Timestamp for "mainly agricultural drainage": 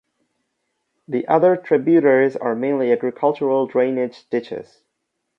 2.55-4.27